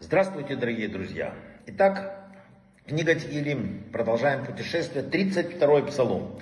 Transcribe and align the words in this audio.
Здравствуйте, 0.00 0.54
дорогие 0.54 0.88
друзья! 0.88 1.34
Итак, 1.66 2.30
книга 2.86 3.14
Тилим. 3.14 3.84
Продолжаем 3.90 4.44
путешествие. 4.44 5.02
32-й 5.02 5.86
псалом. 5.86 6.38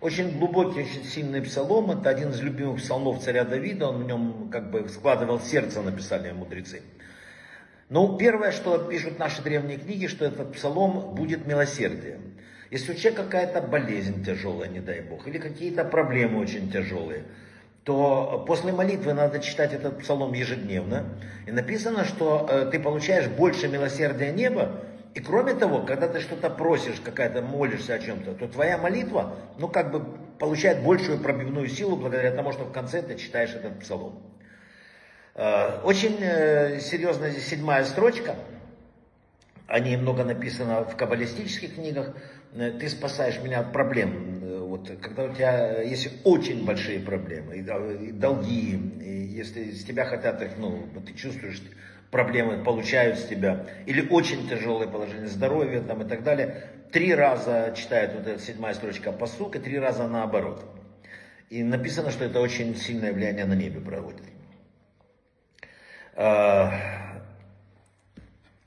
Очень 0.00 0.38
глубокий, 0.38 0.82
очень 0.82 1.02
сильный 1.02 1.42
псалом. 1.42 1.90
Это 1.90 2.08
один 2.08 2.30
из 2.30 2.40
любимых 2.40 2.76
псалмов 2.76 3.20
царя 3.20 3.44
Давида. 3.44 3.88
Он 3.88 4.04
в 4.04 4.06
нем 4.06 4.48
как 4.52 4.70
бы 4.70 4.88
складывал 4.88 5.40
сердце, 5.40 5.82
написали 5.82 6.30
мудрецы. 6.30 6.82
Ну, 7.88 8.16
первое, 8.16 8.52
что 8.52 8.78
пишут 8.78 9.18
наши 9.18 9.42
древние 9.42 9.78
книги, 9.78 10.06
что 10.06 10.24
этот 10.24 10.52
псалом 10.52 11.16
будет 11.16 11.48
милосердием. 11.48 12.38
Если 12.70 12.92
у 12.92 12.94
человека 12.94 13.24
какая-то 13.24 13.60
болезнь 13.60 14.24
тяжелая, 14.24 14.68
не 14.68 14.78
дай 14.78 15.00
бог, 15.00 15.26
или 15.26 15.38
какие-то 15.38 15.84
проблемы 15.84 16.38
очень 16.38 16.70
тяжелые, 16.70 17.24
то 17.84 18.42
после 18.46 18.72
молитвы 18.72 19.12
надо 19.12 19.40
читать 19.40 19.74
этот 19.74 19.98
псалом 19.98 20.32
ежедневно. 20.32 21.04
И 21.46 21.52
написано, 21.52 22.04
что 22.04 22.48
э, 22.50 22.70
ты 22.70 22.80
получаешь 22.80 23.28
больше 23.28 23.68
милосердия 23.68 24.32
неба. 24.32 24.80
И 25.12 25.20
кроме 25.20 25.52
того, 25.54 25.82
когда 25.82 26.08
ты 26.08 26.20
что-то 26.20 26.48
просишь, 26.48 27.00
какая-то 27.04 27.42
молишься 27.42 27.94
о 27.94 27.98
чем-то, 27.98 28.32
то 28.34 28.48
твоя 28.48 28.78
молитва, 28.78 29.36
ну 29.58 29.68
как 29.68 29.92
бы 29.92 30.02
получает 30.38 30.82
большую 30.82 31.18
пробивную 31.18 31.68
силу 31.68 31.96
благодаря 31.96 32.32
тому, 32.32 32.52
что 32.52 32.64
в 32.64 32.72
конце 32.72 33.02
ты 33.02 33.16
читаешь 33.16 33.50
этот 33.50 33.78
псалом. 33.80 34.18
Э, 35.34 35.82
очень 35.84 36.16
э, 36.20 36.80
серьезная 36.80 37.30
здесь 37.30 37.46
седьмая 37.46 37.84
строчка. 37.84 38.34
О 39.66 39.78
ней 39.78 39.98
много 39.98 40.24
написано 40.24 40.84
в 40.84 40.96
каббалистических 40.96 41.74
книгах. 41.74 42.14
Ты 42.54 42.88
спасаешь 42.88 43.40
меня 43.40 43.60
от 43.60 43.72
проблем 43.72 44.33
вот, 44.60 44.90
когда 45.00 45.24
у 45.24 45.34
тебя 45.34 45.80
есть 45.82 46.08
очень 46.24 46.64
большие 46.64 47.00
проблемы, 47.00 47.56
и 47.56 48.12
долги, 48.12 48.76
и 49.00 49.26
если 49.34 49.70
с 49.70 49.84
тебя 49.84 50.04
хотят 50.04 50.42
их, 50.42 50.56
ну, 50.58 50.88
ты 51.06 51.12
чувствуешь, 51.14 51.62
проблемы 52.10 52.62
получают 52.62 53.18
с 53.18 53.24
тебя, 53.24 53.66
или 53.86 54.06
очень 54.08 54.48
тяжелое 54.48 54.86
положение 54.86 55.26
здоровья 55.26 55.80
там, 55.80 56.02
и 56.02 56.08
так 56.08 56.22
далее, 56.22 56.70
три 56.92 57.14
раза 57.14 57.74
читают 57.76 58.14
вот 58.14 58.26
эта 58.26 58.40
седьмая 58.40 58.74
строчка 58.74 59.10
посук, 59.10 59.56
и 59.56 59.58
три 59.58 59.78
раза 59.78 60.06
наоборот. 60.06 60.64
И 61.50 61.62
написано, 61.62 62.10
что 62.10 62.24
это 62.24 62.40
очень 62.40 62.76
сильное 62.76 63.12
влияние 63.12 63.44
на 63.44 63.54
небе 63.54 63.80
проводит. 63.80 64.22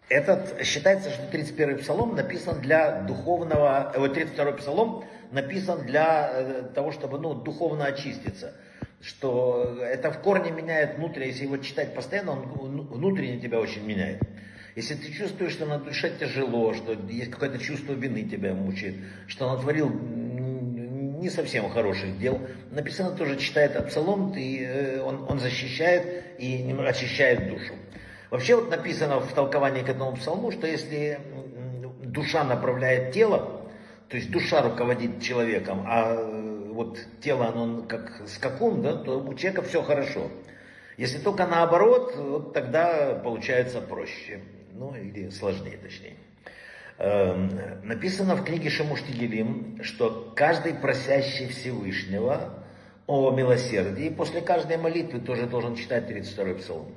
Этот, 0.09 0.63
считается, 0.65 1.09
что 1.09 1.23
31-й 1.23 1.79
псалом 1.79 2.15
написан 2.15 2.61
для 2.61 3.01
духовного, 3.01 3.91
э, 3.93 3.99
вот 3.99 4.17
32-й 4.17 4.57
псалом 4.57 5.03
написан 5.31 5.85
для 5.85 6.31
э, 6.31 6.63
того, 6.73 6.91
чтобы 6.93 7.19
ну, 7.19 7.33
духовно 7.33 7.85
очиститься. 7.85 8.53
Что 9.01 9.77
это 9.81 10.11
в 10.11 10.19
корне 10.19 10.51
меняет 10.51 10.97
внутренне, 10.97 11.27
если 11.27 11.43
его 11.43 11.57
читать 11.57 11.93
постоянно, 11.93 12.31
он 12.31 12.87
внутренне 12.87 13.39
тебя 13.39 13.59
очень 13.59 13.85
меняет. 13.85 14.21
Если 14.75 14.95
ты 14.95 15.11
чувствуешь, 15.11 15.51
что 15.51 15.65
на 15.65 15.77
душе 15.77 16.11
тяжело, 16.17 16.73
что 16.73 16.93
есть 17.09 17.31
какое-то 17.31 17.59
чувство 17.59 17.93
вины 17.93 18.23
тебя 18.23 18.53
мучает, 18.53 18.95
что 19.27 19.51
натворил 19.51 19.89
не 19.89 21.29
совсем 21.29 21.69
хороших 21.69 22.17
дел, 22.17 22.39
написано 22.71 23.11
тоже, 23.11 23.37
читает 23.37 23.71
этот 23.71 23.89
псалом, 23.89 24.31
ты, 24.31 24.63
э, 24.63 25.01
он, 25.01 25.25
он 25.29 25.39
защищает 25.39 26.23
и 26.39 26.73
очищает 26.87 27.49
душу. 27.49 27.73
Вообще 28.29 28.55
вот 28.55 28.69
написано 28.69 29.19
в 29.19 29.33
толковании 29.33 29.83
к 29.83 29.89
этому 29.89 30.15
псалму, 30.15 30.51
что 30.51 30.67
если 30.67 31.19
душа 32.03 32.43
направляет 32.43 33.13
тело, 33.13 33.61
то 34.09 34.17
есть 34.17 34.31
душа 34.31 34.61
руководит 34.61 35.21
человеком, 35.21 35.83
а 35.85 36.15
э, 36.15 36.71
вот 36.71 36.99
тело, 37.21 37.47
оно 37.47 37.83
как 37.83 38.21
скакун, 38.27 38.81
да, 38.81 38.95
то 38.95 39.19
у 39.19 39.33
человека 39.33 39.61
все 39.63 39.81
хорошо. 39.81 40.29
Если 40.97 41.19
только 41.19 41.45
наоборот, 41.45 42.15
вот 42.15 42.53
тогда 42.53 43.19
получается 43.23 43.81
проще. 43.81 44.41
Ну, 44.73 44.95
или 44.95 45.29
сложнее, 45.29 45.77
точнее. 45.77 46.15
Эм, 46.99 47.51
написано 47.83 48.35
в 48.35 48.43
книге 48.43 48.69
Шамуштигелим, 48.69 49.79
что 49.83 50.33
каждый 50.35 50.73
просящий 50.73 51.47
Всевышнего 51.47 52.63
о 53.05 53.31
милосердии 53.31 54.09
после 54.09 54.41
каждой 54.41 54.77
молитвы 54.77 55.19
тоже 55.19 55.45
должен 55.45 55.75
читать 55.75 56.09
32-й 56.09 56.55
псалом. 56.55 56.93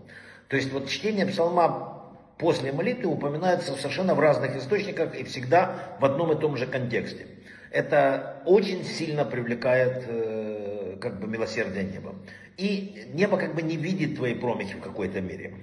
То 0.51 0.57
есть 0.57 0.73
вот 0.73 0.89
чтение 0.89 1.27
псалма 1.27 2.03
после 2.37 2.73
молитвы 2.73 3.13
упоминается 3.13 3.73
совершенно 3.77 4.17
в 4.17 4.21
разных 4.21 4.57
источниках 4.57 5.15
и 5.15 5.23
всегда 5.23 5.97
в 6.01 6.05
одном 6.05 6.33
и 6.33 6.41
том 6.41 6.57
же 6.57 6.67
контексте. 6.67 7.27
Это 7.71 8.43
очень 8.47 8.85
сильно 8.85 9.25
привлекает 9.25 10.05
э, 10.09 10.97
как 11.01 11.21
бы 11.21 11.29
милосердие 11.29 11.85
неба. 11.85 12.17
И 12.57 13.07
небо 13.15 13.37
как 13.37 13.55
бы 13.55 13.63
не 13.63 13.77
видит 13.77 14.17
твои 14.17 14.35
промахи 14.35 14.75
в 14.75 14.81
какой-то 14.81 15.21
мере. 15.21 15.55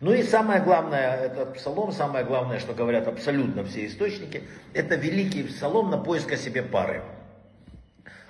Ну 0.00 0.12
и 0.12 0.22
самое 0.22 0.62
главное, 0.62 1.16
этот 1.16 1.54
псалом, 1.54 1.90
самое 1.90 2.24
главное, 2.24 2.60
что 2.60 2.74
говорят 2.74 3.08
абсолютно 3.08 3.64
все 3.64 3.86
источники, 3.86 4.42
это 4.72 4.94
великий 4.94 5.42
псалом 5.42 5.90
на 5.90 5.98
поиск 5.98 6.30
о 6.30 6.36
себе 6.36 6.62
пары. 6.62 7.02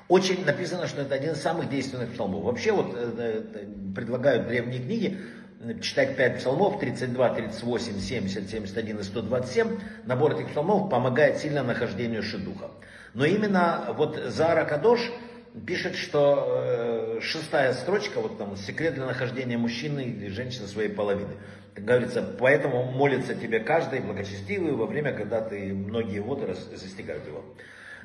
Очень 0.08 0.47
написано, 0.47 0.86
что 0.86 1.02
это 1.02 1.14
один 1.14 1.32
из 1.32 1.42
самых 1.42 1.68
действенных 1.68 2.14
псалмов. 2.14 2.44
Вообще 2.44 2.72
вот 2.72 2.94
э, 2.94 3.12
э, 3.18 3.94
предлагают 3.94 4.48
древние 4.48 4.80
книги 4.80 5.18
читать 5.80 6.16
5 6.16 6.38
псалмов, 6.38 6.78
32, 6.80 7.28
38, 7.30 8.00
70, 8.00 8.50
71 8.50 8.98
и 8.98 9.02
127, 9.02 9.78
набор 10.04 10.34
этих 10.34 10.50
псалмов 10.50 10.91
помогает 10.91 11.38
сильно 11.38 11.62
нахождению 11.62 12.22
Шедуха. 12.22 12.70
Но 13.14 13.24
именно 13.24 13.94
вот 13.97 14.16
Зара 14.16 14.64
Кадош 14.64 15.00
пишет, 15.66 15.97
что 15.97 16.44
э, 16.48 17.20
шестая 17.20 17.72
строчка, 17.72 18.20
вот 18.20 18.38
там, 18.38 18.56
секрет 18.56 18.94
для 18.94 19.06
нахождения 19.06 19.58
мужчины 19.58 20.02
или 20.02 20.28
женщины 20.28 20.66
своей 20.66 20.91
половины. 20.91 21.34
Как 21.74 21.84
говорится, 21.84 22.22
поэтому 22.38 22.84
молится 22.84 23.34
тебе 23.34 23.60
каждый 23.60 24.00
благочестивый 24.00 24.72
во 24.72 24.86
время, 24.86 25.12
когда 25.12 25.41
ты 25.41 25.72
многие 25.72 26.20
воды 26.20 26.54
застигают 26.74 27.26
его. 27.26 27.44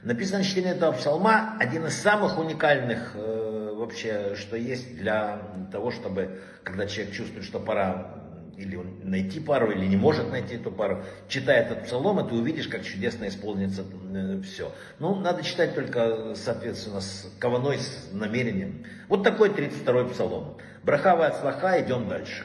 Написано 0.03 0.43
чтение 0.43 0.73
этого 0.73 0.91
псалма 0.91 1.55
один 1.59 1.85
из 1.85 1.93
самых 1.93 2.37
уникальных 2.37 3.13
э, 3.15 3.73
вообще, 3.73 4.35
что 4.35 4.57
есть 4.57 4.97
для 4.97 5.41
того, 5.71 5.91
чтобы, 5.91 6.41
когда 6.63 6.87
человек 6.87 7.13
чувствует, 7.13 7.45
что 7.45 7.59
пора 7.59 8.23
или 8.57 8.75
он 8.75 8.99
найти 9.03 9.39
пару, 9.39 9.71
или 9.71 9.85
не 9.85 9.95
может 9.95 10.29
найти 10.29 10.55
эту 10.55 10.71
пару, 10.71 11.03
читая 11.27 11.63
этот 11.63 11.85
псалом, 11.85 12.19
и 12.19 12.29
ты 12.29 12.35
увидишь, 12.35 12.67
как 12.67 12.83
чудесно 12.83 13.27
исполнится 13.27 13.83
э, 14.13 14.41
все. 14.41 14.71
Ну, 14.99 15.15
надо 15.15 15.41
читать 15.41 15.73
только, 15.73 16.35
соответственно, 16.35 17.01
с 17.01 17.31
кованой, 17.39 17.77
с 17.77 18.09
намерением. 18.11 18.85
Вот 19.07 19.23
такой 19.23 19.49
32-й 19.49 20.09
псалом. 20.11 20.57
Брахава 20.83 21.27
от 21.27 21.37
слаха, 21.37 21.81
идем 21.81 22.09
дальше. 22.09 22.43